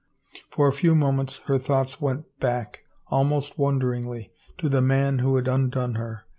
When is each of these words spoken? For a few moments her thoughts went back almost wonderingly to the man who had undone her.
For 0.49 0.67
a 0.67 0.73
few 0.73 0.95
moments 0.95 1.37
her 1.45 1.59
thoughts 1.59 2.01
went 2.01 2.25
back 2.39 2.85
almost 3.09 3.59
wonderingly 3.59 4.31
to 4.57 4.67
the 4.67 4.81
man 4.81 5.19
who 5.19 5.35
had 5.35 5.47
undone 5.47 5.93
her. 5.93 6.25